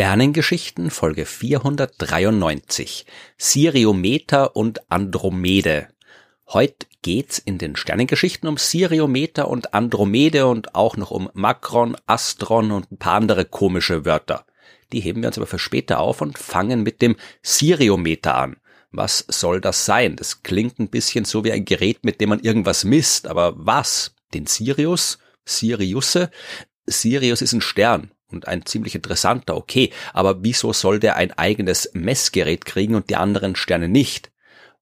Sternengeschichten 0.00 0.88
Folge 0.88 1.26
493 1.26 3.04
Siriometer 3.36 4.56
und 4.56 4.90
Andromede. 4.90 5.88
Heute 6.48 6.86
geht's 7.02 7.38
in 7.38 7.58
den 7.58 7.76
Sternengeschichten 7.76 8.48
um 8.48 8.56
Siriometer 8.56 9.48
und 9.48 9.74
Andromede 9.74 10.46
und 10.46 10.74
auch 10.74 10.96
noch 10.96 11.10
um 11.10 11.28
Makron, 11.34 11.98
Astron 12.06 12.70
und 12.70 12.90
ein 12.90 12.96
paar 12.96 13.16
andere 13.16 13.44
komische 13.44 14.06
Wörter. 14.06 14.46
Die 14.90 15.00
heben 15.00 15.20
wir 15.20 15.26
uns 15.26 15.36
aber 15.36 15.46
für 15.46 15.58
später 15.58 16.00
auf 16.00 16.22
und 16.22 16.38
fangen 16.38 16.82
mit 16.82 17.02
dem 17.02 17.16
Siriometer 17.42 18.36
an. 18.36 18.56
Was 18.92 19.26
soll 19.28 19.60
das 19.60 19.84
sein? 19.84 20.16
Das 20.16 20.42
klingt 20.42 20.78
ein 20.78 20.88
bisschen 20.88 21.26
so 21.26 21.44
wie 21.44 21.52
ein 21.52 21.66
Gerät, 21.66 22.04
mit 22.04 22.22
dem 22.22 22.30
man 22.30 22.40
irgendwas 22.40 22.84
misst, 22.84 23.26
aber 23.26 23.52
was? 23.54 24.14
Den 24.32 24.46
Sirius? 24.46 25.18
Siriusse? 25.44 26.30
Sirius 26.86 27.42
ist 27.42 27.52
ein 27.52 27.60
Stern 27.60 28.10
und 28.30 28.48
ein 28.48 28.66
ziemlich 28.66 28.94
interessanter, 28.94 29.56
okay, 29.56 29.90
aber 30.12 30.42
wieso 30.42 30.72
soll 30.72 30.98
der 31.00 31.16
ein 31.16 31.32
eigenes 31.32 31.90
Messgerät 31.94 32.64
kriegen 32.64 32.94
und 32.94 33.10
die 33.10 33.16
anderen 33.16 33.56
Sterne 33.56 33.88
nicht? 33.88 34.30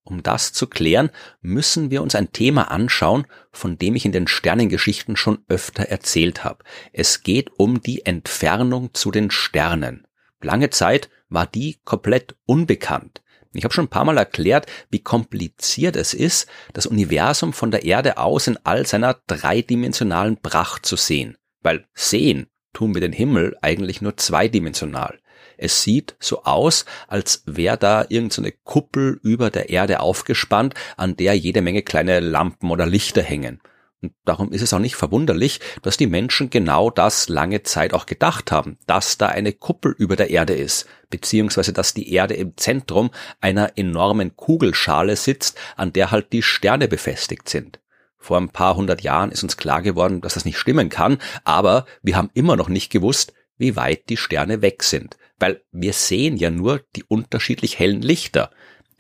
Um 0.08 0.22
das 0.22 0.54
zu 0.54 0.66
klären, 0.66 1.10
müssen 1.42 1.90
wir 1.90 2.02
uns 2.02 2.14
ein 2.14 2.32
Thema 2.32 2.70
anschauen, 2.70 3.26
von 3.52 3.76
dem 3.76 3.94
ich 3.94 4.06
in 4.06 4.12
den 4.12 4.26
Sternengeschichten 4.26 5.16
schon 5.16 5.40
öfter 5.48 5.82
erzählt 5.82 6.44
habe. 6.44 6.64
Es 6.94 7.22
geht 7.22 7.50
um 7.58 7.82
die 7.82 8.06
Entfernung 8.06 8.94
zu 8.94 9.10
den 9.10 9.30
Sternen. 9.30 10.06
Lange 10.40 10.70
Zeit 10.70 11.10
war 11.28 11.46
die 11.46 11.78
komplett 11.84 12.36
unbekannt. 12.46 13.22
Ich 13.52 13.64
habe 13.64 13.74
schon 13.74 13.84
ein 13.84 13.90
paar 13.90 14.04
Mal 14.04 14.16
erklärt, 14.16 14.66
wie 14.88 15.02
kompliziert 15.02 15.96
es 15.96 16.14
ist, 16.14 16.48
das 16.72 16.86
Universum 16.86 17.52
von 17.52 17.70
der 17.70 17.84
Erde 17.84 18.16
aus 18.16 18.46
in 18.46 18.58
all 18.64 18.86
seiner 18.86 19.20
dreidimensionalen 19.26 20.40
Pracht 20.40 20.86
zu 20.86 20.96
sehen. 20.96 21.36
Weil 21.60 21.86
sehen 21.92 22.46
tun 22.78 22.94
wir 22.94 23.00
den 23.00 23.12
Himmel 23.12 23.56
eigentlich 23.60 24.02
nur 24.02 24.16
zweidimensional. 24.16 25.18
Es 25.56 25.82
sieht 25.82 26.14
so 26.20 26.44
aus, 26.44 26.84
als 27.08 27.42
wäre 27.44 27.76
da 27.76 28.02
irgendeine 28.08 28.50
so 28.50 28.54
Kuppel 28.62 29.18
über 29.24 29.50
der 29.50 29.68
Erde 29.70 29.98
aufgespannt, 29.98 30.74
an 30.96 31.16
der 31.16 31.34
jede 31.34 31.60
Menge 31.60 31.82
kleine 31.82 32.20
Lampen 32.20 32.70
oder 32.70 32.86
Lichter 32.86 33.20
hängen. 33.20 33.60
Und 34.00 34.12
darum 34.24 34.52
ist 34.52 34.62
es 34.62 34.72
auch 34.72 34.78
nicht 34.78 34.94
verwunderlich, 34.94 35.58
dass 35.82 35.96
die 35.96 36.06
Menschen 36.06 36.50
genau 36.50 36.88
das 36.88 37.28
lange 37.28 37.64
Zeit 37.64 37.94
auch 37.94 38.06
gedacht 38.06 38.52
haben, 38.52 38.78
dass 38.86 39.18
da 39.18 39.26
eine 39.26 39.52
Kuppel 39.52 39.92
über 39.98 40.14
der 40.14 40.30
Erde 40.30 40.54
ist, 40.54 40.86
beziehungsweise 41.10 41.72
dass 41.72 41.94
die 41.94 42.12
Erde 42.12 42.34
im 42.34 42.56
Zentrum 42.56 43.10
einer 43.40 43.76
enormen 43.76 44.36
Kugelschale 44.36 45.16
sitzt, 45.16 45.58
an 45.74 45.92
der 45.92 46.12
halt 46.12 46.32
die 46.32 46.44
Sterne 46.44 46.86
befestigt 46.86 47.48
sind. 47.48 47.80
Vor 48.18 48.36
ein 48.36 48.50
paar 48.50 48.76
hundert 48.76 49.02
Jahren 49.02 49.30
ist 49.30 49.42
uns 49.42 49.56
klar 49.56 49.82
geworden, 49.82 50.20
dass 50.20 50.34
das 50.34 50.44
nicht 50.44 50.58
stimmen 50.58 50.88
kann, 50.88 51.18
aber 51.44 51.86
wir 52.02 52.16
haben 52.16 52.30
immer 52.34 52.56
noch 52.56 52.68
nicht 52.68 52.90
gewusst, 52.90 53.32
wie 53.56 53.76
weit 53.76 54.08
die 54.08 54.16
Sterne 54.16 54.62
weg 54.62 54.82
sind, 54.82 55.16
weil 55.38 55.62
wir 55.72 55.92
sehen 55.92 56.36
ja 56.36 56.50
nur 56.50 56.82
die 56.96 57.04
unterschiedlich 57.04 57.78
hellen 57.78 58.02
Lichter. 58.02 58.50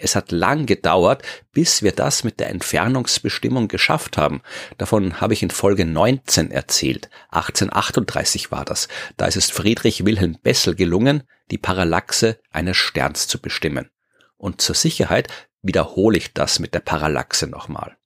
Es 0.00 0.14
hat 0.14 0.30
lang 0.30 0.66
gedauert, 0.66 1.24
bis 1.52 1.82
wir 1.82 1.90
das 1.90 2.22
mit 2.22 2.38
der 2.38 2.50
Entfernungsbestimmung 2.50 3.66
geschafft 3.66 4.16
haben. 4.16 4.42
Davon 4.78 5.20
habe 5.20 5.34
ich 5.34 5.42
in 5.42 5.50
Folge 5.50 5.84
19 5.84 6.52
erzählt. 6.52 7.10
1838 7.30 8.52
war 8.52 8.64
das. 8.64 8.86
Da 9.16 9.26
ist 9.26 9.36
es 9.36 9.50
Friedrich 9.50 10.06
Wilhelm 10.06 10.38
Bessel 10.40 10.76
gelungen, 10.76 11.24
die 11.50 11.58
Parallaxe 11.58 12.38
eines 12.52 12.76
Sterns 12.76 13.26
zu 13.26 13.40
bestimmen. 13.40 13.90
Und 14.36 14.60
zur 14.60 14.76
Sicherheit 14.76 15.26
wiederhole 15.62 16.16
ich 16.16 16.32
das 16.32 16.60
mit 16.60 16.74
der 16.74 16.80
Parallaxe 16.80 17.48
nochmal. 17.48 17.97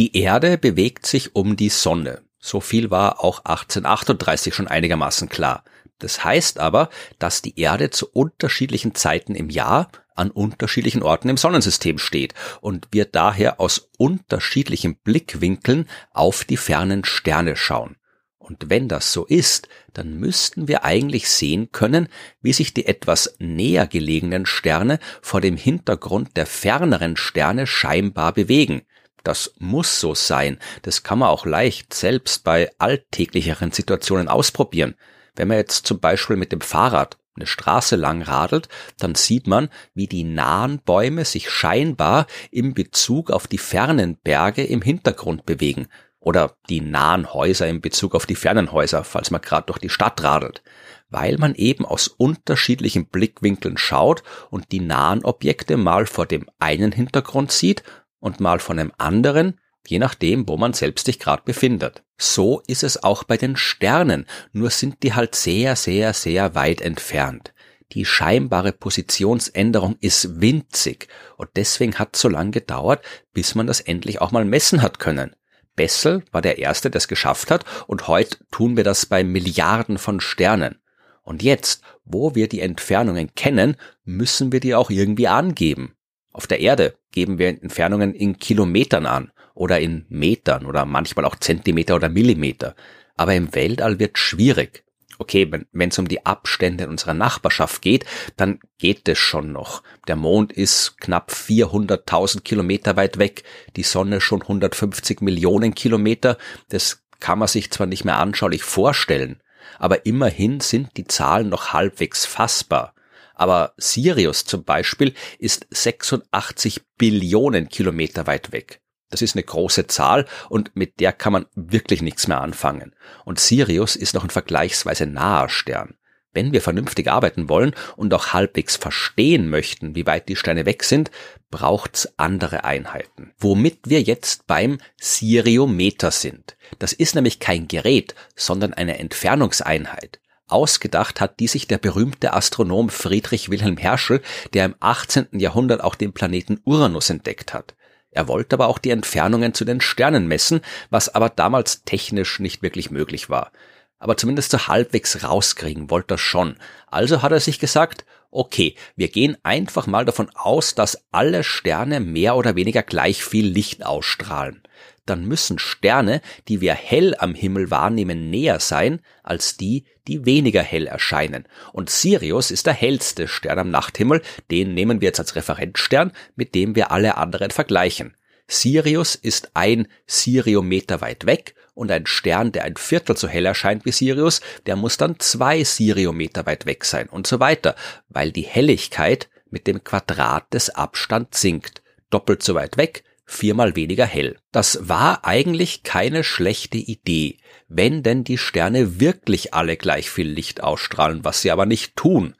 Die 0.00 0.16
Erde 0.16 0.56
bewegt 0.56 1.04
sich 1.04 1.36
um 1.36 1.56
die 1.56 1.68
Sonne. 1.68 2.22
So 2.38 2.62
viel 2.62 2.90
war 2.90 3.22
auch 3.22 3.44
1838 3.44 4.54
schon 4.54 4.66
einigermaßen 4.66 5.28
klar. 5.28 5.62
Das 5.98 6.24
heißt 6.24 6.58
aber, 6.58 6.88
dass 7.18 7.42
die 7.42 7.60
Erde 7.60 7.90
zu 7.90 8.08
unterschiedlichen 8.10 8.94
Zeiten 8.94 9.34
im 9.34 9.50
Jahr 9.50 9.90
an 10.14 10.30
unterschiedlichen 10.30 11.02
Orten 11.02 11.28
im 11.28 11.36
Sonnensystem 11.36 11.98
steht 11.98 12.32
und 12.62 12.88
wir 12.92 13.04
daher 13.04 13.60
aus 13.60 13.90
unterschiedlichen 13.98 14.96
Blickwinkeln 14.96 15.86
auf 16.12 16.44
die 16.44 16.56
fernen 16.56 17.04
Sterne 17.04 17.54
schauen. 17.54 17.96
Und 18.38 18.70
wenn 18.70 18.88
das 18.88 19.12
so 19.12 19.26
ist, 19.26 19.68
dann 19.92 20.14
müssten 20.14 20.66
wir 20.66 20.82
eigentlich 20.82 21.28
sehen 21.28 21.72
können, 21.72 22.08
wie 22.40 22.54
sich 22.54 22.72
die 22.72 22.86
etwas 22.86 23.34
näher 23.38 23.86
gelegenen 23.86 24.46
Sterne 24.46 24.98
vor 25.20 25.42
dem 25.42 25.58
Hintergrund 25.58 26.38
der 26.38 26.46
ferneren 26.46 27.18
Sterne 27.18 27.66
scheinbar 27.66 28.32
bewegen. 28.32 28.80
Das 29.24 29.52
muss 29.58 30.00
so 30.00 30.14
sein. 30.14 30.58
Das 30.82 31.02
kann 31.02 31.18
man 31.18 31.28
auch 31.28 31.46
leicht 31.46 31.94
selbst 31.94 32.44
bei 32.44 32.70
alltäglicheren 32.78 33.72
Situationen 33.72 34.28
ausprobieren. 34.28 34.94
Wenn 35.36 35.48
man 35.48 35.58
jetzt 35.58 35.86
zum 35.86 36.00
Beispiel 36.00 36.36
mit 36.36 36.52
dem 36.52 36.60
Fahrrad 36.60 37.18
eine 37.36 37.46
Straße 37.46 37.96
lang 37.96 38.22
radelt, 38.22 38.68
dann 38.98 39.14
sieht 39.14 39.46
man, 39.46 39.68
wie 39.94 40.06
die 40.06 40.24
nahen 40.24 40.80
Bäume 40.80 41.24
sich 41.24 41.50
scheinbar 41.50 42.26
im 42.50 42.74
Bezug 42.74 43.30
auf 43.30 43.46
die 43.46 43.58
fernen 43.58 44.16
Berge 44.16 44.64
im 44.64 44.82
Hintergrund 44.82 45.46
bewegen 45.46 45.88
oder 46.20 46.56
die 46.68 46.82
nahen 46.82 47.32
Häuser 47.32 47.66
in 47.66 47.80
Bezug 47.80 48.14
auf 48.14 48.26
die 48.26 48.34
fernen 48.34 48.72
Häuser, 48.72 49.04
falls 49.04 49.30
man 49.30 49.40
gerade 49.40 49.66
durch 49.66 49.78
die 49.78 49.88
Stadt 49.88 50.22
radelt, 50.22 50.62
weil 51.08 51.38
man 51.38 51.54
eben 51.54 51.86
aus 51.86 52.08
unterschiedlichen 52.08 53.06
Blickwinkeln 53.06 53.78
schaut 53.78 54.22
und 54.50 54.70
die 54.70 54.80
nahen 54.80 55.24
Objekte 55.24 55.78
mal 55.78 56.06
vor 56.06 56.26
dem 56.26 56.48
einen 56.58 56.92
Hintergrund 56.92 57.52
sieht 57.52 57.82
und 58.20 58.40
mal 58.40 58.60
von 58.60 58.78
einem 58.78 58.92
anderen, 58.98 59.58
je 59.86 59.98
nachdem, 59.98 60.48
wo 60.48 60.56
man 60.56 60.72
selbst 60.72 61.06
sich 61.06 61.18
gerade 61.18 61.42
befindet. 61.44 62.02
So 62.18 62.62
ist 62.66 62.84
es 62.84 63.02
auch 63.02 63.24
bei 63.24 63.36
den 63.36 63.56
Sternen, 63.56 64.26
nur 64.52 64.70
sind 64.70 65.02
die 65.02 65.14
halt 65.14 65.34
sehr, 65.34 65.74
sehr, 65.74 66.12
sehr 66.12 66.54
weit 66.54 66.80
entfernt. 66.80 67.52
Die 67.92 68.04
scheinbare 68.04 68.72
Positionsänderung 68.72 69.96
ist 70.00 70.40
winzig 70.40 71.08
und 71.36 71.48
deswegen 71.56 71.98
hat 71.98 72.14
es 72.14 72.20
so 72.20 72.28
lange 72.28 72.52
gedauert, 72.52 73.04
bis 73.32 73.56
man 73.56 73.66
das 73.66 73.80
endlich 73.80 74.20
auch 74.20 74.30
mal 74.30 74.44
messen 74.44 74.82
hat 74.82 75.00
können. 75.00 75.34
Bessel 75.74 76.22
war 76.30 76.42
der 76.42 76.58
Erste, 76.58 76.90
der 76.90 76.98
es 76.98 77.08
geschafft 77.08 77.50
hat 77.50 77.64
und 77.88 78.06
heute 78.06 78.38
tun 78.50 78.76
wir 78.76 78.84
das 78.84 79.06
bei 79.06 79.24
Milliarden 79.24 79.98
von 79.98 80.20
Sternen. 80.20 80.78
Und 81.22 81.42
jetzt, 81.42 81.82
wo 82.04 82.34
wir 82.34 82.48
die 82.48 82.60
Entfernungen 82.60 83.34
kennen, 83.34 83.76
müssen 84.04 84.52
wir 84.52 84.60
die 84.60 84.74
auch 84.74 84.90
irgendwie 84.90 85.28
angeben. 85.28 85.94
Auf 86.32 86.46
der 86.46 86.60
Erde 86.60 86.94
geben 87.12 87.38
wir 87.38 87.48
Entfernungen 87.48 88.14
in 88.14 88.38
Kilometern 88.38 89.06
an 89.06 89.32
oder 89.54 89.80
in 89.80 90.06
Metern 90.08 90.66
oder 90.66 90.84
manchmal 90.84 91.24
auch 91.24 91.36
Zentimeter 91.36 91.96
oder 91.96 92.08
Millimeter. 92.08 92.74
Aber 93.16 93.34
im 93.34 93.54
Weltall 93.54 93.98
wird 93.98 94.18
schwierig. 94.18 94.84
Okay, 95.18 95.52
wenn 95.72 95.88
es 95.90 95.98
um 95.98 96.08
die 96.08 96.24
Abstände 96.24 96.84
in 96.84 96.90
unserer 96.90 97.12
Nachbarschaft 97.12 97.82
geht, 97.82 98.06
dann 98.38 98.58
geht 98.78 99.06
es 99.06 99.18
schon 99.18 99.52
noch. 99.52 99.82
Der 100.08 100.16
Mond 100.16 100.50
ist 100.50 100.98
knapp 100.98 101.30
400.000 101.30 102.40
Kilometer 102.40 102.96
weit 102.96 103.18
weg, 103.18 103.44
die 103.76 103.82
Sonne 103.82 104.22
schon 104.22 104.40
150 104.40 105.20
Millionen 105.20 105.74
Kilometer. 105.74 106.38
Das 106.70 107.02
kann 107.20 107.38
man 107.38 107.48
sich 107.48 107.70
zwar 107.70 107.86
nicht 107.86 108.06
mehr 108.06 108.18
anschaulich 108.18 108.62
vorstellen, 108.62 109.42
aber 109.78 110.06
immerhin 110.06 110.60
sind 110.60 110.96
die 110.96 111.06
Zahlen 111.06 111.50
noch 111.50 111.74
halbwegs 111.74 112.24
fassbar. 112.24 112.94
Aber 113.40 113.72
Sirius 113.78 114.44
zum 114.44 114.64
Beispiel 114.64 115.14
ist 115.38 115.66
86 115.70 116.82
Billionen 116.98 117.70
Kilometer 117.70 118.26
weit 118.26 118.52
weg. 118.52 118.82
Das 119.08 119.22
ist 119.22 119.34
eine 119.34 119.42
große 119.42 119.86
Zahl 119.86 120.26
und 120.50 120.76
mit 120.76 121.00
der 121.00 121.14
kann 121.14 121.32
man 121.32 121.46
wirklich 121.54 122.02
nichts 122.02 122.28
mehr 122.28 122.42
anfangen. 122.42 122.94
Und 123.24 123.40
Sirius 123.40 123.96
ist 123.96 124.12
noch 124.12 124.24
ein 124.24 124.30
vergleichsweise 124.30 125.06
naher 125.06 125.48
Stern. 125.48 125.94
Wenn 126.34 126.52
wir 126.52 126.60
vernünftig 126.60 127.10
arbeiten 127.10 127.48
wollen 127.48 127.74
und 127.96 128.12
auch 128.12 128.34
halbwegs 128.34 128.76
verstehen 128.76 129.48
möchten, 129.48 129.94
wie 129.94 130.04
weit 130.04 130.28
die 130.28 130.36
Sterne 130.36 130.66
weg 130.66 130.84
sind, 130.84 131.10
braucht's 131.50 132.12
andere 132.18 132.64
Einheiten. 132.64 133.32
Womit 133.38 133.78
wir 133.84 134.02
jetzt 134.02 134.48
beim 134.48 134.76
Siriometer 135.00 136.10
sind. 136.10 136.58
Das 136.78 136.92
ist 136.92 137.14
nämlich 137.14 137.40
kein 137.40 137.68
Gerät, 137.68 138.14
sondern 138.36 138.74
eine 138.74 138.98
Entfernungseinheit. 138.98 140.20
Ausgedacht 140.50 141.20
hat 141.20 141.40
die 141.40 141.48
sich 141.48 141.66
der 141.66 141.78
berühmte 141.78 142.32
Astronom 142.32 142.90
Friedrich 142.90 143.50
Wilhelm 143.50 143.76
Herschel, 143.76 144.20
der 144.54 144.66
im 144.66 144.74
18. 144.80 145.28
Jahrhundert 145.32 145.82
auch 145.82 145.94
den 145.94 146.12
Planeten 146.12 146.60
Uranus 146.64 147.10
entdeckt 147.10 147.54
hat. 147.54 147.74
Er 148.10 148.28
wollte 148.28 148.56
aber 148.56 148.68
auch 148.68 148.78
die 148.78 148.90
Entfernungen 148.90 149.54
zu 149.54 149.64
den 149.64 149.80
Sternen 149.80 150.26
messen, 150.26 150.60
was 150.90 151.14
aber 151.14 151.28
damals 151.28 151.84
technisch 151.84 152.40
nicht 152.40 152.62
wirklich 152.62 152.90
möglich 152.90 153.30
war. 153.30 153.52
Aber 153.98 154.16
zumindest 154.16 154.50
so 154.50 154.66
halbwegs 154.66 155.22
rauskriegen 155.22 155.90
wollte 155.90 156.14
er 156.14 156.18
schon. 156.18 156.56
Also 156.86 157.22
hat 157.22 157.32
er 157.32 157.40
sich 157.40 157.60
gesagt, 157.60 158.04
okay, 158.30 158.74
wir 158.96 159.08
gehen 159.08 159.36
einfach 159.42 159.86
mal 159.86 160.04
davon 160.04 160.30
aus, 160.34 160.74
dass 160.74 161.04
alle 161.12 161.44
Sterne 161.44 162.00
mehr 162.00 162.36
oder 162.36 162.56
weniger 162.56 162.82
gleich 162.82 163.22
viel 163.24 163.46
Licht 163.46 163.84
ausstrahlen 163.84 164.62
dann 165.06 165.24
müssen 165.24 165.58
Sterne, 165.58 166.20
die 166.48 166.60
wir 166.60 166.74
hell 166.74 167.14
am 167.18 167.34
Himmel 167.34 167.70
wahrnehmen, 167.70 168.30
näher 168.30 168.60
sein 168.60 169.00
als 169.22 169.56
die, 169.56 169.84
die 170.06 170.24
weniger 170.24 170.62
hell 170.62 170.86
erscheinen. 170.86 171.46
Und 171.72 171.90
Sirius 171.90 172.50
ist 172.50 172.66
der 172.66 172.74
hellste 172.74 173.28
Stern 173.28 173.58
am 173.58 173.70
Nachthimmel, 173.70 174.22
den 174.50 174.74
nehmen 174.74 175.00
wir 175.00 175.08
jetzt 175.08 175.20
als 175.20 175.36
Referenzstern, 175.36 176.12
mit 176.36 176.54
dem 176.54 176.76
wir 176.76 176.90
alle 176.90 177.16
anderen 177.16 177.50
vergleichen. 177.50 178.14
Sirius 178.46 179.14
ist 179.14 179.52
ein 179.54 179.86
Siriometer 180.06 181.00
weit 181.00 181.24
weg 181.24 181.54
und 181.74 181.90
ein 181.90 182.06
Stern, 182.06 182.50
der 182.50 182.64
ein 182.64 182.76
Viertel 182.76 183.16
so 183.16 183.28
hell 183.28 183.46
erscheint 183.46 183.84
wie 183.84 183.92
Sirius, 183.92 184.40
der 184.66 184.74
muss 184.76 184.96
dann 184.96 185.20
zwei 185.20 185.62
Siriometer 185.62 186.46
weit 186.46 186.66
weg 186.66 186.84
sein 186.84 187.08
und 187.08 187.26
so 187.28 187.38
weiter, 187.38 187.76
weil 188.08 188.32
die 188.32 188.42
Helligkeit 188.42 189.28
mit 189.50 189.66
dem 189.66 189.84
Quadrat 189.84 190.52
des 190.52 190.70
Abstands 190.70 191.40
sinkt. 191.40 191.82
Doppelt 192.10 192.42
so 192.42 192.54
weit 192.54 192.76
weg, 192.76 193.04
viermal 193.30 193.76
weniger 193.76 194.06
hell. 194.06 194.36
Das 194.52 194.88
war 194.88 195.24
eigentlich 195.24 195.82
keine 195.82 196.24
schlechte 196.24 196.78
Idee, 196.78 197.38
wenn 197.68 198.02
denn 198.02 198.24
die 198.24 198.38
Sterne 198.38 199.00
wirklich 199.00 199.54
alle 199.54 199.76
gleich 199.76 200.10
viel 200.10 200.28
Licht 200.28 200.62
ausstrahlen, 200.62 201.24
was 201.24 201.42
sie 201.42 201.50
aber 201.50 201.66
nicht 201.66 201.96
tun. 201.96 202.34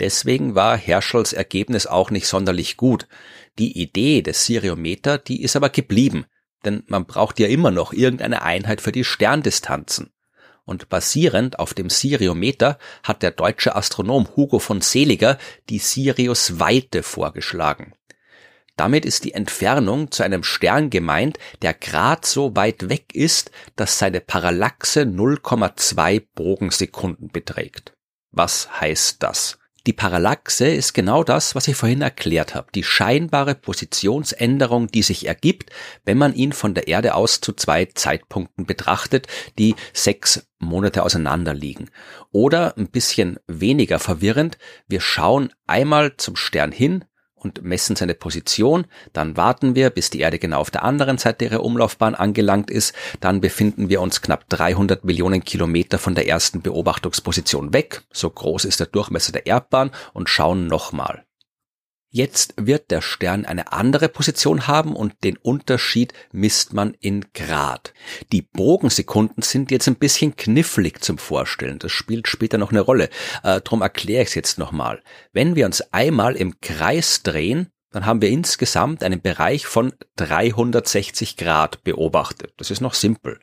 Deswegen 0.00 0.54
war 0.54 0.78
Herschels 0.78 1.32
Ergebnis 1.32 1.86
auch 1.86 2.10
nicht 2.10 2.26
sonderlich 2.26 2.78
gut. 2.78 3.06
Die 3.58 3.78
Idee 3.78 4.22
des 4.22 4.46
Siriometer, 4.46 5.18
die 5.18 5.42
ist 5.42 5.56
aber 5.56 5.68
geblieben, 5.68 6.24
denn 6.64 6.84
man 6.86 7.04
braucht 7.04 7.38
ja 7.38 7.46
immer 7.46 7.70
noch 7.70 7.92
irgendeine 7.92 8.42
Einheit 8.42 8.80
für 8.80 8.92
die 8.92 9.04
Sterndistanzen. 9.04 10.10
Und 10.64 10.88
basierend 10.88 11.58
auf 11.58 11.74
dem 11.74 11.90
Siriometer 11.90 12.78
hat 13.02 13.22
der 13.22 13.32
deutsche 13.32 13.76
Astronom 13.76 14.28
Hugo 14.36 14.58
von 14.58 14.80
Seliger 14.80 15.36
die 15.68 15.78
Siriusweite 15.78 17.02
vorgeschlagen. 17.02 17.92
Damit 18.80 19.04
ist 19.04 19.24
die 19.24 19.34
Entfernung 19.34 20.10
zu 20.10 20.22
einem 20.22 20.42
Stern 20.42 20.88
gemeint, 20.88 21.38
der 21.60 21.74
grad 21.74 22.24
so 22.24 22.56
weit 22.56 22.88
weg 22.88 23.14
ist, 23.14 23.50
dass 23.76 23.98
seine 23.98 24.22
Parallaxe 24.22 25.02
0,2 25.02 26.22
Bogensekunden 26.34 27.28
beträgt. 27.28 27.92
Was 28.30 28.80
heißt 28.80 29.22
das? 29.22 29.58
Die 29.86 29.92
Parallaxe 29.92 30.66
ist 30.66 30.94
genau 30.94 31.24
das, 31.24 31.54
was 31.54 31.68
ich 31.68 31.76
vorhin 31.76 32.00
erklärt 32.00 32.54
habe, 32.54 32.68
die 32.74 32.82
scheinbare 32.82 33.54
Positionsänderung, 33.54 34.86
die 34.86 35.02
sich 35.02 35.26
ergibt, 35.26 35.68
wenn 36.06 36.16
man 36.16 36.34
ihn 36.34 36.54
von 36.54 36.72
der 36.72 36.88
Erde 36.88 37.14
aus 37.16 37.42
zu 37.42 37.52
zwei 37.52 37.84
Zeitpunkten 37.84 38.64
betrachtet, 38.64 39.26
die 39.58 39.74
sechs 39.92 40.46
Monate 40.58 41.02
auseinander 41.02 41.52
liegen. 41.52 41.90
Oder 42.32 42.78
ein 42.78 42.88
bisschen 42.88 43.38
weniger 43.46 43.98
verwirrend, 43.98 44.56
wir 44.88 45.02
schauen 45.02 45.52
einmal 45.66 46.16
zum 46.16 46.36
Stern 46.36 46.72
hin, 46.72 47.04
und 47.40 47.62
messen 47.62 47.96
seine 47.96 48.14
Position. 48.14 48.86
Dann 49.12 49.36
warten 49.36 49.74
wir, 49.74 49.90
bis 49.90 50.10
die 50.10 50.20
Erde 50.20 50.38
genau 50.38 50.60
auf 50.60 50.70
der 50.70 50.84
anderen 50.84 51.18
Seite 51.18 51.46
ihrer 51.46 51.64
Umlaufbahn 51.64 52.14
angelangt 52.14 52.70
ist. 52.70 52.94
Dann 53.20 53.40
befinden 53.40 53.88
wir 53.88 54.00
uns 54.00 54.22
knapp 54.22 54.48
300 54.48 55.04
Millionen 55.04 55.44
Kilometer 55.44 55.98
von 55.98 56.14
der 56.14 56.28
ersten 56.28 56.62
Beobachtungsposition 56.62 57.72
weg. 57.72 58.02
So 58.12 58.30
groß 58.30 58.64
ist 58.64 58.80
der 58.80 58.86
Durchmesser 58.86 59.32
der 59.32 59.46
Erdbahn 59.46 59.90
und 60.12 60.28
schauen 60.28 60.66
nochmal. 60.66 61.24
Jetzt 62.12 62.54
wird 62.56 62.90
der 62.90 63.02
Stern 63.02 63.44
eine 63.44 63.72
andere 63.72 64.08
Position 64.08 64.66
haben 64.66 64.96
und 64.96 65.22
den 65.22 65.36
Unterschied 65.36 66.12
misst 66.32 66.72
man 66.72 66.94
in 66.98 67.26
Grad. 67.34 67.94
Die 68.32 68.42
Bogensekunden 68.42 69.42
sind 69.42 69.70
jetzt 69.70 69.86
ein 69.86 69.94
bisschen 69.94 70.34
knifflig 70.34 71.04
zum 71.04 71.18
Vorstellen. 71.18 71.78
Das 71.78 71.92
spielt 71.92 72.26
später 72.26 72.58
noch 72.58 72.72
eine 72.72 72.80
Rolle. 72.80 73.10
Äh, 73.44 73.60
drum 73.60 73.80
erkläre 73.80 74.22
ich 74.22 74.30
es 74.30 74.34
jetzt 74.34 74.58
nochmal. 74.58 75.04
Wenn 75.32 75.54
wir 75.54 75.66
uns 75.66 75.82
einmal 75.92 76.34
im 76.34 76.60
Kreis 76.60 77.22
drehen, 77.22 77.68
dann 77.92 78.06
haben 78.06 78.22
wir 78.22 78.30
insgesamt 78.30 79.04
einen 79.04 79.20
Bereich 79.20 79.66
von 79.66 79.92
360 80.16 81.36
Grad 81.36 81.84
beobachtet. 81.84 82.54
Das 82.56 82.72
ist 82.72 82.80
noch 82.80 82.94
simpel 82.94 83.38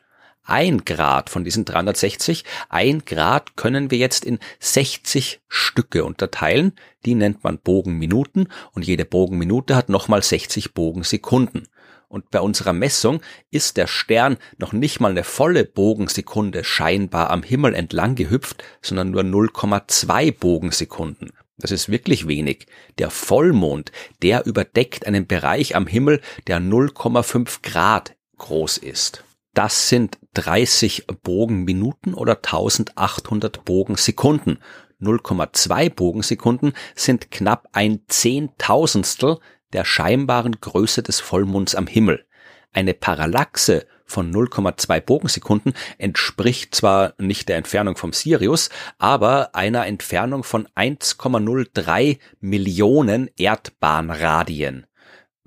ein 0.48 0.84
Grad 0.84 1.30
von 1.30 1.44
diesen 1.44 1.64
360, 1.64 2.44
ein 2.68 3.04
Grad 3.04 3.56
können 3.56 3.90
wir 3.90 3.98
jetzt 3.98 4.24
in 4.24 4.38
60 4.60 5.40
Stücke 5.46 6.04
unterteilen. 6.04 6.72
Die 7.04 7.14
nennt 7.14 7.44
man 7.44 7.58
Bogenminuten 7.58 8.48
und 8.72 8.86
jede 8.86 9.04
Bogenminute 9.04 9.76
hat 9.76 9.88
nochmal 9.88 10.22
60 10.22 10.74
Bogensekunden. 10.74 11.68
Und 12.08 12.30
bei 12.30 12.40
unserer 12.40 12.72
Messung 12.72 13.20
ist 13.50 13.76
der 13.76 13.86
Stern 13.86 14.38
noch 14.56 14.72
nicht 14.72 14.98
mal 14.98 15.10
eine 15.10 15.24
volle 15.24 15.64
Bogensekunde 15.66 16.64
scheinbar 16.64 17.30
am 17.30 17.42
Himmel 17.42 17.74
entlang 17.74 18.14
gehüpft, 18.14 18.64
sondern 18.80 19.10
nur 19.10 19.22
0,2 19.22 20.32
Bogensekunden. 20.32 21.32
Das 21.58 21.70
ist 21.70 21.90
wirklich 21.90 22.26
wenig. 22.26 22.66
Der 22.98 23.10
Vollmond, 23.10 23.92
der 24.22 24.46
überdeckt 24.46 25.06
einen 25.06 25.26
Bereich 25.26 25.76
am 25.76 25.86
Himmel, 25.86 26.22
der 26.46 26.60
0,5 26.60 27.58
Grad 27.62 28.14
groß 28.38 28.78
ist. 28.78 29.24
Das 29.58 29.88
sind 29.88 30.20
30 30.34 31.08
Bogenminuten 31.24 32.14
oder 32.14 32.36
1800 32.36 33.64
Bogensekunden. 33.64 34.60
0,2 35.00 35.90
Bogensekunden 35.92 36.74
sind 36.94 37.32
knapp 37.32 37.68
ein 37.72 38.02
Zehntausendstel 38.06 39.38
der 39.72 39.84
scheinbaren 39.84 40.60
Größe 40.60 41.02
des 41.02 41.18
Vollmonds 41.18 41.74
am 41.74 41.88
Himmel. 41.88 42.24
Eine 42.72 42.94
Parallaxe 42.94 43.84
von 44.04 44.32
0,2 44.32 45.00
Bogensekunden 45.00 45.74
entspricht 45.98 46.72
zwar 46.72 47.14
nicht 47.18 47.48
der 47.48 47.56
Entfernung 47.56 47.96
vom 47.96 48.12
Sirius, 48.12 48.70
aber 48.98 49.56
einer 49.56 49.88
Entfernung 49.88 50.44
von 50.44 50.68
1,03 50.76 52.20
Millionen 52.38 53.28
Erdbahnradien 53.36 54.86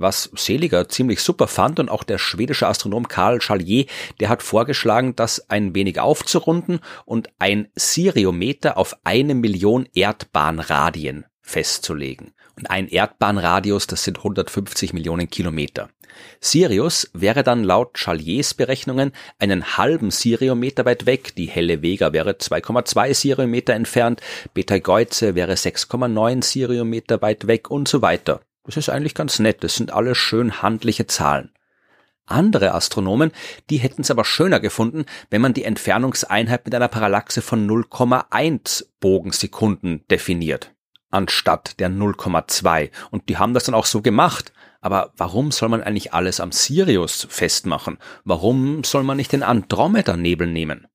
was 0.02 0.32
Seliger 0.36 0.90
ziemlich 0.90 1.22
super 1.22 1.48
fand 1.48 1.80
und 1.80 1.90
auch 1.90 2.04
der 2.04 2.18
schwedische 2.18 2.68
Astronom 2.68 3.08
Karl 3.08 3.42
Charlier, 3.42 3.86
der 4.20 4.30
hat 4.30 4.44
vorgeschlagen, 4.44 5.16
das 5.16 5.50
ein 5.50 5.76
wenig 5.76 6.00
aufzurunden 6.00 6.80
und 7.06 7.30
ein 7.40 7.68
Siriometer 7.76 8.78
auf 8.78 8.96
eine 9.04 9.36
Million 9.36 9.88
Erdbahnradien 9.94 11.26
festzulegen. 11.42 12.34
Und 12.58 12.70
ein 12.70 12.88
Erdbahnradius, 12.88 13.88
das 13.88 14.04
sind 14.04 14.18
150 14.18 14.94
Millionen 14.94 15.30
Kilometer. 15.30 15.90
Sirius 16.40 17.10
wäre 17.14 17.44
dann 17.44 17.64
laut 17.64 17.98
Charliers 17.98 18.54
Berechnungen 18.54 19.12
einen 19.40 19.78
halben 19.78 20.12
Siriometer 20.12 20.86
weit 20.86 21.06
weg, 21.06 21.36
die 21.36 21.48
helle 21.48 21.82
Vega 21.82 22.14
wäre 22.14 22.32
2,2 22.32 23.14
Siriometer 23.14 23.74
entfernt, 23.74 24.22
Betelgeuse 24.54 25.36
wäre 25.36 25.54
6,9 25.54 26.44
Siriometer 26.44 27.22
weit 27.22 27.48
weg 27.48 27.72
und 27.72 27.88
so 27.88 28.02
weiter. 28.02 28.42
Das 28.72 28.78
ist 28.78 28.90
eigentlich 28.90 29.16
ganz 29.16 29.40
nett, 29.40 29.66
das 29.66 29.76
sind 29.76 29.92
alles 29.92 30.18
schön 30.18 30.62
handliche 30.62 31.06
Zahlen. 31.06 31.52
Andere 32.26 32.74
Astronomen, 32.74 33.34
die 33.70 33.80
hätten 33.80 34.04
es 34.04 34.12
aber 34.12 34.24
schöner 34.24 34.62
gefunden, 34.62 35.04
wenn 35.30 35.42
man 35.42 35.54
die 35.54 35.66
Entfernungseinheit 35.66 36.64
mit 36.64 36.74
einer 36.74 36.88
Parallaxe 36.88 37.42
von 37.42 37.70
0,1 37.70 38.86
Bogensekunden 39.02 40.08
definiert, 40.10 40.74
anstatt 41.10 41.82
der 41.82 41.90
0,2. 41.90 42.92
Und 43.10 43.28
die 43.28 43.38
haben 43.38 43.54
das 43.54 43.66
dann 43.66 43.76
auch 43.76 43.86
so 43.86 44.02
gemacht. 44.02 44.54
Aber 44.80 45.12
warum 45.18 45.52
soll 45.52 45.68
man 45.68 45.84
eigentlich 45.84 46.14
alles 46.14 46.40
am 46.40 46.54
Sirius 46.54 47.28
festmachen? 47.30 47.98
Warum 48.24 48.86
soll 48.86 49.04
man 49.04 49.18
nicht 49.18 49.34
den 49.34 49.44
Andromeda-Nebel 49.44 50.48
nehmen? 50.48 50.88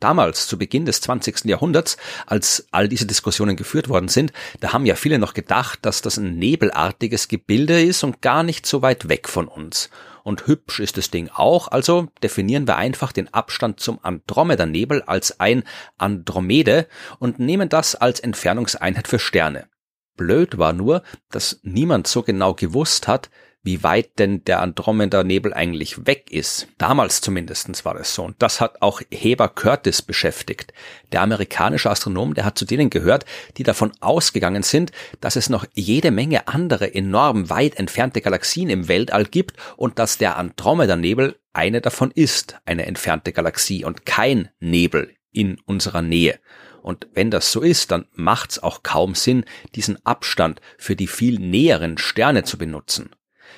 Damals, 0.00 0.46
zu 0.46 0.56
Beginn 0.56 0.86
des 0.86 1.02
20. 1.02 1.44
Jahrhunderts, 1.44 1.98
als 2.26 2.66
all 2.70 2.88
diese 2.88 3.04
Diskussionen 3.04 3.54
geführt 3.54 3.90
worden 3.90 4.08
sind, 4.08 4.32
da 4.60 4.72
haben 4.72 4.86
ja 4.86 4.94
viele 4.94 5.18
noch 5.18 5.34
gedacht, 5.34 5.80
dass 5.82 6.00
das 6.00 6.16
ein 6.16 6.38
nebelartiges 6.38 7.28
Gebilde 7.28 7.82
ist 7.82 8.02
und 8.02 8.22
gar 8.22 8.42
nicht 8.42 8.64
so 8.64 8.80
weit 8.80 9.10
weg 9.10 9.28
von 9.28 9.46
uns. 9.46 9.90
Und 10.22 10.46
hübsch 10.46 10.80
ist 10.80 10.96
das 10.96 11.10
Ding 11.10 11.28
auch, 11.34 11.68
also 11.68 12.08
definieren 12.22 12.66
wir 12.66 12.76
einfach 12.76 13.12
den 13.12 13.32
Abstand 13.32 13.80
zum 13.80 13.98
Andromeda-Nebel 14.02 15.02
als 15.02 15.38
ein 15.38 15.64
Andromede 15.98 16.86
und 17.18 17.38
nehmen 17.38 17.68
das 17.68 17.94
als 17.94 18.20
Entfernungseinheit 18.20 19.06
für 19.06 19.18
Sterne. 19.18 19.68
Blöd 20.16 20.56
war 20.56 20.72
nur, 20.72 21.02
dass 21.30 21.60
niemand 21.62 22.06
so 22.06 22.22
genau 22.22 22.54
gewusst 22.54 23.06
hat, 23.06 23.30
wie 23.62 23.82
weit 23.82 24.18
denn 24.18 24.42
der 24.44 24.60
Andromeda-Nebel 24.60 25.52
eigentlich 25.52 26.06
weg 26.06 26.30
ist. 26.30 26.68
Damals 26.78 27.20
zumindestens 27.20 27.84
war 27.84 27.94
das 27.94 28.14
so. 28.14 28.24
Und 28.24 28.36
das 28.38 28.60
hat 28.60 28.80
auch 28.80 29.02
Heber 29.10 29.48
Curtis 29.48 30.02
beschäftigt. 30.02 30.72
Der 31.12 31.20
amerikanische 31.20 31.90
Astronom, 31.90 32.34
der 32.34 32.44
hat 32.44 32.58
zu 32.58 32.64
denen 32.64 32.88
gehört, 32.88 33.26
die 33.58 33.62
davon 33.62 33.92
ausgegangen 34.00 34.62
sind, 34.62 34.92
dass 35.20 35.36
es 35.36 35.50
noch 35.50 35.66
jede 35.74 36.10
Menge 36.10 36.48
andere 36.48 36.94
enorm 36.94 37.50
weit 37.50 37.76
entfernte 37.76 38.22
Galaxien 38.22 38.70
im 38.70 38.88
Weltall 38.88 39.24
gibt 39.24 39.56
und 39.76 39.98
dass 39.98 40.16
der 40.16 40.36
Andromeda-Nebel 40.38 41.36
eine 41.52 41.80
davon 41.80 42.10
ist, 42.12 42.56
eine 42.64 42.86
entfernte 42.86 43.32
Galaxie 43.32 43.84
und 43.84 44.06
kein 44.06 44.48
Nebel 44.60 45.14
in 45.32 45.58
unserer 45.66 46.02
Nähe. 46.02 46.38
Und 46.82 47.08
wenn 47.12 47.30
das 47.30 47.52
so 47.52 47.60
ist, 47.60 47.90
dann 47.90 48.06
macht's 48.14 48.58
auch 48.58 48.82
kaum 48.82 49.14
Sinn, 49.14 49.44
diesen 49.74 50.04
Abstand 50.06 50.60
für 50.78 50.96
die 50.96 51.08
viel 51.08 51.38
näheren 51.38 51.98
Sterne 51.98 52.44
zu 52.44 52.56
benutzen. 52.56 53.10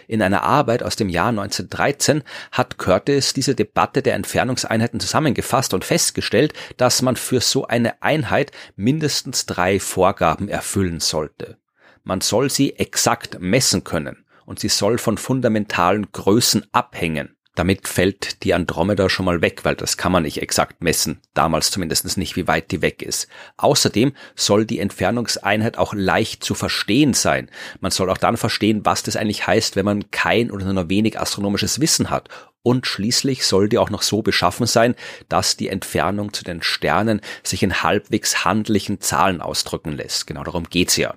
In 0.08 0.22
einer 0.22 0.42
Arbeit 0.42 0.82
aus 0.82 0.96
dem 0.96 1.08
Jahr 1.08 1.28
1913 1.28 2.22
hat 2.50 2.78
Curtis 2.78 3.32
diese 3.32 3.54
Debatte 3.54 4.02
der 4.02 4.14
Entfernungseinheiten 4.14 5.00
zusammengefasst 5.00 5.74
und 5.74 5.84
festgestellt, 5.84 6.54
dass 6.76 7.02
man 7.02 7.16
für 7.16 7.40
so 7.40 7.66
eine 7.66 8.02
Einheit 8.02 8.52
mindestens 8.76 9.46
drei 9.46 9.80
Vorgaben 9.80 10.48
erfüllen 10.48 11.00
sollte. 11.00 11.58
Man 12.04 12.20
soll 12.20 12.50
sie 12.50 12.76
exakt 12.76 13.38
messen 13.40 13.84
können 13.84 14.24
und 14.44 14.58
sie 14.58 14.68
soll 14.68 14.98
von 14.98 15.18
fundamentalen 15.18 16.10
Größen 16.12 16.66
abhängen. 16.72 17.36
Damit 17.54 17.86
fällt 17.86 18.42
die 18.44 18.54
Andromeda 18.54 19.10
schon 19.10 19.26
mal 19.26 19.42
weg, 19.42 19.60
weil 19.64 19.74
das 19.74 19.98
kann 19.98 20.10
man 20.10 20.22
nicht 20.22 20.40
exakt 20.40 20.82
messen, 20.82 21.20
damals 21.34 21.70
zumindest 21.70 22.16
nicht, 22.16 22.34
wie 22.34 22.48
weit 22.48 22.70
die 22.70 22.80
weg 22.80 23.02
ist. 23.02 23.28
Außerdem 23.58 24.14
soll 24.34 24.64
die 24.64 24.78
Entfernungseinheit 24.78 25.76
auch 25.76 25.92
leicht 25.92 26.42
zu 26.42 26.54
verstehen 26.54 27.12
sein. 27.12 27.50
Man 27.80 27.90
soll 27.90 28.08
auch 28.08 28.16
dann 28.16 28.38
verstehen, 28.38 28.86
was 28.86 29.02
das 29.02 29.16
eigentlich 29.16 29.46
heißt, 29.46 29.76
wenn 29.76 29.84
man 29.84 30.10
kein 30.10 30.50
oder 30.50 30.72
nur 30.72 30.88
wenig 30.88 31.20
astronomisches 31.20 31.78
Wissen 31.78 32.08
hat. 32.08 32.30
Und 32.62 32.86
schließlich 32.86 33.44
soll 33.44 33.68
die 33.68 33.78
auch 33.78 33.90
noch 33.90 34.02
so 34.02 34.22
beschaffen 34.22 34.66
sein, 34.66 34.94
dass 35.28 35.56
die 35.56 35.68
Entfernung 35.68 36.32
zu 36.32 36.44
den 36.44 36.62
Sternen 36.62 37.20
sich 37.42 37.62
in 37.62 37.82
halbwegs 37.82 38.44
handlichen 38.46 39.00
Zahlen 39.00 39.42
ausdrücken 39.42 39.92
lässt. 39.92 40.26
Genau 40.26 40.44
darum 40.44 40.70
geht's 40.70 40.96
ja. 40.96 41.14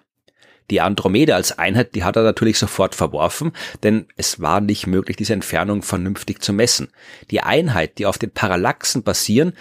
Die 0.71 0.81
Andromede 0.81 1.35
als 1.35 1.57
Einheit, 1.57 1.95
die 1.95 2.03
hat 2.03 2.15
er 2.15 2.23
natürlich 2.23 2.57
sofort 2.57 2.95
verworfen, 2.95 3.51
denn 3.83 4.07
es 4.15 4.39
war 4.39 4.61
nicht 4.61 4.87
möglich, 4.87 5.17
diese 5.17 5.33
Entfernung 5.33 5.83
vernünftig 5.83 6.41
zu 6.41 6.53
messen. 6.53 6.89
Die 7.31 7.41
Einheit, 7.41 7.97
die 7.97 8.05
auf 8.05 8.17
den 8.17 8.31
Parallaxen 8.31 9.03
basieren, 9.03 9.53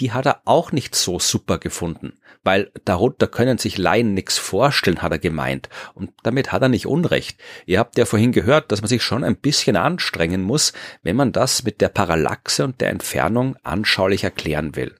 die 0.00 0.12
hat 0.12 0.26
er 0.26 0.42
auch 0.44 0.72
nicht 0.72 0.94
so 0.94 1.18
super 1.18 1.58
gefunden, 1.58 2.18
weil 2.44 2.70
darunter 2.84 3.26
können 3.26 3.58
sich 3.58 3.78
Laien 3.78 4.14
nichts 4.14 4.36
vorstellen, 4.38 5.02
hat 5.02 5.12
er 5.12 5.18
gemeint. 5.18 5.68
Und 5.94 6.12
damit 6.22 6.52
hat 6.52 6.62
er 6.62 6.68
nicht 6.68 6.86
Unrecht. 6.86 7.40
Ihr 7.64 7.78
habt 7.78 7.96
ja 7.96 8.04
vorhin 8.04 8.32
gehört, 8.32 8.70
dass 8.70 8.82
man 8.82 8.88
sich 8.88 9.02
schon 9.02 9.24
ein 9.24 9.36
bisschen 9.36 9.76
anstrengen 9.76 10.42
muss, 10.42 10.72
wenn 11.02 11.16
man 11.16 11.32
das 11.32 11.62
mit 11.62 11.80
der 11.80 11.88
Parallaxe 11.88 12.64
und 12.64 12.80
der 12.80 12.90
Entfernung 12.90 13.56
anschaulich 13.62 14.24
erklären 14.24 14.76
will. 14.76 14.94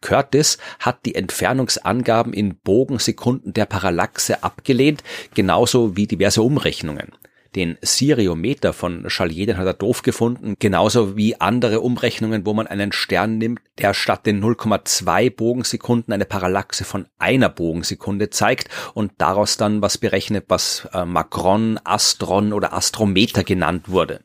Curtis 0.00 0.58
hat 0.78 1.04
die 1.04 1.14
Entfernungsangaben 1.14 2.32
in 2.32 2.56
Bogensekunden 2.56 3.52
der 3.52 3.66
Parallaxe 3.66 4.42
abgelehnt, 4.42 5.02
genauso 5.34 5.96
wie 5.96 6.06
diverse 6.06 6.42
Umrechnungen. 6.42 7.12
Den 7.54 7.78
Siriometer 7.80 8.74
von 8.74 9.08
Chalier, 9.08 9.46
den 9.46 9.56
hat 9.56 9.66
er 9.66 9.72
doof 9.72 10.02
gefunden, 10.02 10.54
genauso 10.58 11.16
wie 11.16 11.40
andere 11.40 11.80
Umrechnungen, 11.80 12.44
wo 12.44 12.52
man 12.52 12.66
einen 12.66 12.92
Stern 12.92 13.38
nimmt, 13.38 13.60
der 13.78 13.94
statt 13.94 14.26
den 14.26 14.44
0,2 14.44 15.34
Bogensekunden 15.34 16.12
eine 16.12 16.26
Parallaxe 16.26 16.84
von 16.84 17.06
einer 17.18 17.48
Bogensekunde 17.48 18.28
zeigt 18.28 18.68
und 18.92 19.12
daraus 19.18 19.56
dann 19.56 19.80
was 19.80 19.96
berechnet, 19.96 20.44
was 20.48 20.88
äh, 20.92 21.06
Macron, 21.06 21.80
Astron 21.84 22.52
oder 22.52 22.74
Astrometer 22.74 23.44
genannt 23.44 23.88
wurde. 23.88 24.20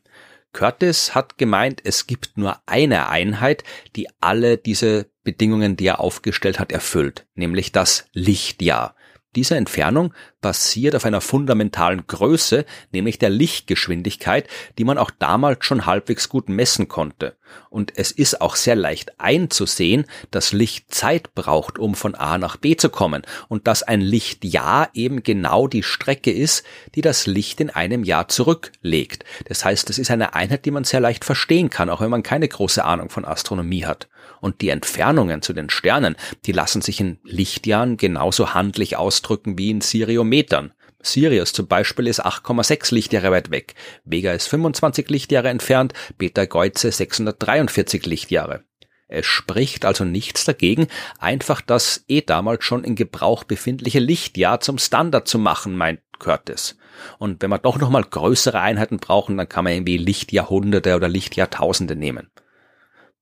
Curtis 0.52 1.14
hat 1.14 1.38
gemeint, 1.38 1.80
es 1.82 2.06
gibt 2.06 2.36
nur 2.36 2.58
eine 2.66 3.08
Einheit, 3.08 3.64
die 3.96 4.06
alle 4.20 4.58
diese 4.58 5.06
Bedingungen, 5.24 5.76
die 5.76 5.86
er 5.86 6.00
aufgestellt 6.00 6.60
hat, 6.60 6.70
erfüllt, 6.70 7.26
nämlich 7.34 7.72
das 7.72 8.06
Lichtjahr. 8.12 8.94
Diese 9.34 9.56
Entfernung 9.56 10.14
basiert 10.40 10.94
auf 10.94 11.04
einer 11.04 11.20
fundamentalen 11.20 12.06
Größe, 12.06 12.64
nämlich 12.92 13.18
der 13.18 13.30
Lichtgeschwindigkeit, 13.30 14.48
die 14.78 14.84
man 14.84 14.96
auch 14.96 15.10
damals 15.10 15.64
schon 15.64 15.86
halbwegs 15.86 16.28
gut 16.28 16.48
messen 16.48 16.86
konnte. 16.86 17.36
Und 17.68 17.92
es 17.96 18.12
ist 18.12 18.40
auch 18.40 18.54
sehr 18.54 18.76
leicht 18.76 19.18
einzusehen, 19.18 20.04
dass 20.30 20.52
Licht 20.52 20.94
Zeit 20.94 21.34
braucht, 21.34 21.78
um 21.78 21.94
von 21.96 22.14
A 22.14 22.38
nach 22.38 22.56
B 22.56 22.76
zu 22.76 22.90
kommen 22.90 23.22
und 23.48 23.66
dass 23.66 23.82
ein 23.82 24.00
Lichtjahr 24.00 24.90
eben 24.94 25.24
genau 25.24 25.66
die 25.66 25.82
Strecke 25.82 26.30
ist, 26.30 26.64
die 26.94 27.00
das 27.00 27.26
Licht 27.26 27.60
in 27.60 27.70
einem 27.70 28.04
Jahr 28.04 28.28
zurücklegt. 28.28 29.24
Das 29.46 29.64
heißt, 29.64 29.90
es 29.90 29.98
ist 29.98 30.10
eine 30.10 30.34
Einheit, 30.34 30.64
die 30.64 30.70
man 30.70 30.84
sehr 30.84 31.00
leicht 31.00 31.24
verstehen 31.24 31.70
kann, 31.70 31.90
auch 31.90 32.00
wenn 32.00 32.10
man 32.10 32.22
keine 32.22 32.46
große 32.46 32.84
Ahnung 32.84 33.10
von 33.10 33.24
Astronomie 33.24 33.84
hat. 33.84 34.08
Und 34.40 34.60
die 34.60 34.68
Entfernungen 34.68 35.42
zu 35.42 35.52
den 35.52 35.70
Sternen, 35.70 36.16
die 36.46 36.52
lassen 36.52 36.82
sich 36.82 37.00
in 37.00 37.18
Lichtjahren 37.24 37.96
genauso 37.96 38.54
handlich 38.54 38.96
ausdrücken 38.96 39.58
wie 39.58 39.70
in 39.70 39.80
Siriometern. 39.80 40.72
Sirius 41.02 41.52
zum 41.52 41.66
Beispiel 41.66 42.06
ist 42.06 42.24
8,6 42.24 42.94
Lichtjahre 42.94 43.30
weit 43.30 43.50
weg, 43.50 43.74
Vega 44.04 44.32
ist 44.32 44.48
25 44.48 45.08
Lichtjahre 45.10 45.48
entfernt, 45.48 45.92
Beta 46.16 46.46
Geuze 46.46 46.90
643 46.90 48.06
Lichtjahre. 48.06 48.64
Es 49.06 49.26
spricht 49.26 49.84
also 49.84 50.04
nichts 50.04 50.44
dagegen, 50.44 50.88
einfach 51.18 51.60
das 51.60 52.04
eh 52.08 52.22
damals 52.22 52.64
schon 52.64 52.84
in 52.84 52.96
Gebrauch 52.96 53.44
befindliche 53.44 54.00
Lichtjahr 54.00 54.60
zum 54.60 54.78
Standard 54.78 55.28
zu 55.28 55.38
machen, 55.38 55.76
meint 55.76 56.00
Curtis. 56.18 56.76
Und 57.18 57.42
wenn 57.42 57.50
wir 57.50 57.58
doch 57.58 57.78
nochmal 57.78 58.04
größere 58.04 58.60
Einheiten 58.60 58.98
brauchen, 58.98 59.36
dann 59.36 59.48
kann 59.48 59.64
man 59.64 59.74
irgendwie 59.74 59.98
Lichtjahrhunderte 59.98 60.96
oder 60.96 61.08
Lichtjahrtausende 61.08 61.96
nehmen. 61.96 62.30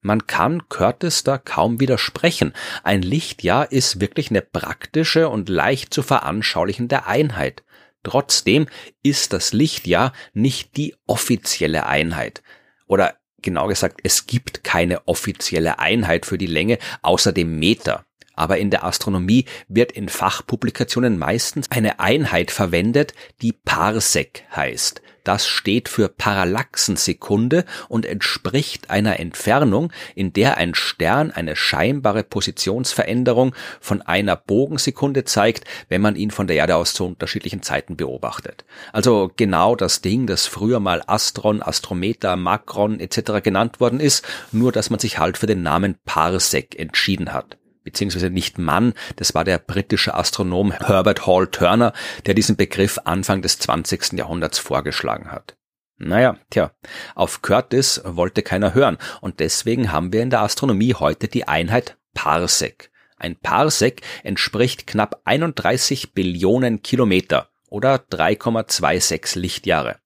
Man 0.03 0.27
kann 0.27 0.69
Curtis 0.69 1.23
da 1.23 1.39
kaum 1.39 1.79
widersprechen. 1.79 2.53
Ein 2.83 3.03
Lichtjahr 3.03 3.71
ist 3.71 4.01
wirklich 4.01 4.31
eine 4.31 4.43
praktische 4.43 5.29
und 5.29 5.49
leicht 5.49 5.95
zu 5.95 6.03
veranschaulichende 6.03 7.07
Einheit. 7.07 7.63
Trotzdem 8.03 8.67
ist 9.05 9.33
das 9.33 9.53
Lichtjahr 9.53 10.13
nicht 10.35 10.77
die 10.77 10.97
offizielle 11.07 11.87
Einheit. 11.87 12.43
Oder 12.89 13.15
genau 13.43 13.69
gesagt, 13.69 14.01
es 14.03 14.27
gibt 14.27 14.65
keine 14.65 15.07
offizielle 15.07 15.79
Einheit 15.79 16.27
für 16.27 16.37
die 16.37 16.47
Länge 16.47 16.79
außer 17.03 17.33
dem 17.33 17.61
Meter. 17.61 18.05
Aber 18.35 18.59
in 18.59 18.71
der 18.71 18.83
Astronomie 18.83 19.45
wird 19.69 19.93
in 19.93 20.09
Fachpublikationen 20.09 21.17
meistens 21.17 21.71
eine 21.71 22.01
Einheit 22.01 22.51
verwendet, 22.51 23.15
die 23.41 23.53
Parsec 23.53 24.45
heißt. 24.55 25.01
Das 25.25 25.47
steht 25.47 25.89
für 25.89 26.09
Parallaxensekunde 26.09 27.65
und 27.89 28.07
entspricht 28.07 28.91
einer 28.91 29.21
Entfernung, 29.21 29.93
in 30.15 30.33
der 30.33 30.57
ein 30.57 30.75
Stern 30.75 31.31
eine 31.31 31.57
scheinbare 31.57 32.25
Positionsveränderung 32.25 33.55
von 33.81 34.03
einer 34.03 34.37
Bogensekunde 34.37 35.25
zeigt, 35.25 35.65
wenn 35.89 36.03
man 36.03 36.17
ihn 36.17 36.31
von 36.31 36.47
der 36.47 36.57
Erde 36.57 36.77
aus 36.77 36.95
zu 36.95 37.07
unterschiedlichen 37.07 37.63
Zeiten 37.63 37.97
beobachtet. 37.97 38.65
Also 38.93 39.31
genau 39.37 39.77
das 39.77 40.03
Ding, 40.03 40.27
das 40.27 40.47
früher 40.47 40.81
mal 40.81 41.03
Astron, 41.07 41.63
Astrometer, 41.63 42.37
Makron 42.37 43.01
etc. 43.01 43.43
genannt 43.43 43.81
worden 43.81 44.01
ist, 44.01 44.27
nur 44.51 44.73
dass 44.73 44.91
man 44.91 44.99
sich 44.99 45.19
halt 45.19 45.39
für 45.39 45.47
den 45.47 45.63
Namen 45.63 45.97
Parsec 46.05 46.79
entschieden 46.79 47.33
hat 47.33 47.57
beziehungsweise 47.85 48.31
nicht 48.31 48.59
Mann, 48.59 48.95
das 49.17 49.35
war 49.35 49.45
der 49.45 49.59
britische 49.59 50.15
Astronom 50.15 50.73
Herbert 50.73 51.27
Hall 51.27 51.47
Turner, 51.49 51.93
der 52.27 52.35
diesen 52.35 52.57
Begriff 52.57 52.99
Anfang 53.05 53.43
des 53.43 53.59
20. 53.59 54.15
Jahrhunderts 54.15 54.59
vorgeschlagen 54.59 55.31
hat. 55.31 55.57
Naja, 55.99 56.37
tja, 56.51 56.73
auf 57.15 57.43
Curtis 57.43 58.01
wollte 58.05 58.43
keiner 58.43 58.75
hören 58.75 58.99
und 59.21 59.39
deswegen 59.41 59.93
haben 59.93 60.13
wir 60.13 60.23
in 60.23 60.31
der 60.31 60.41
Astronomie 60.43 60.95
heute 60.95 61.29
die 61.29 61.47
Einheit 61.47 61.97
Parsec. 62.15 62.91
Ein 63.17 63.37
Parsec 63.37 64.03
entspricht 64.25 64.89
knapp 64.89 65.21
31 65.25 66.13
Billionen 66.13 66.83
Kilometer 66.83 67.51
oder 67.69 67.95
3,26 68.11 69.39
Lichtjahre. 69.39 69.97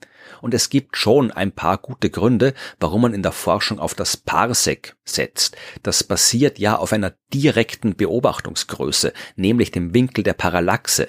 Und 0.41 0.55
es 0.55 0.71
gibt 0.71 0.97
schon 0.97 1.31
ein 1.31 1.53
paar 1.53 1.79
gute 1.79 2.11
Gründe, 2.11 2.55
warum 2.81 3.03
man 3.03 3.15
in 3.15 3.23
der 3.23 3.33
Forschung 3.33 3.79
auf 3.79 3.95
das 3.95 4.17
Parsec 4.17 4.97
setzt. 5.05 5.57
Das 5.83 6.05
basiert 6.05 6.59
ja 6.59 6.77
auf 6.77 6.93
einer 6.93 7.15
direkten 7.33 7.97
Beobachtungsgröße, 7.97 9.13
nämlich 9.37 9.71
dem 9.71 9.95
Winkel 9.95 10.25
der 10.25 10.35
Parallaxe. 10.35 11.09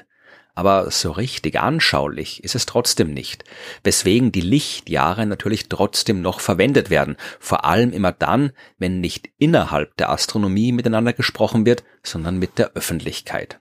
Aber 0.58 0.90
so 0.90 1.12
richtig 1.12 1.60
anschaulich 1.60 2.44
ist 2.44 2.56
es 2.56 2.66
trotzdem 2.66 3.14
nicht, 3.14 3.44
weswegen 3.84 4.32
die 4.32 4.42
Lichtjahre 4.42 5.28
natürlich 5.28 5.70
trotzdem 5.70 6.24
noch 6.24 6.40
verwendet 6.40 6.90
werden, 6.90 7.16
vor 7.40 7.64
allem 7.64 7.92
immer 7.92 8.12
dann, 8.12 8.54
wenn 8.80 9.00
nicht 9.00 9.30
innerhalb 9.38 9.96
der 9.98 10.10
Astronomie 10.10 10.72
miteinander 10.72 11.14
gesprochen 11.14 11.68
wird, 11.68 11.84
sondern 12.02 12.38
mit 12.38 12.58
der 12.58 12.72
Öffentlichkeit. 12.74 13.60